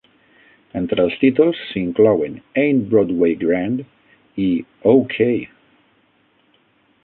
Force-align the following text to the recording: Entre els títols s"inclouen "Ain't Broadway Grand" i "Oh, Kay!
Entre 0.79 1.03
els 1.07 1.17
títols 1.23 1.59
s"inclouen 1.65 2.39
"Ain't 2.63 2.81
Broadway 2.95 3.37
Grand" 3.43 3.85
i 4.49 4.51
"Oh, 4.95 4.99
Kay! 5.15 5.41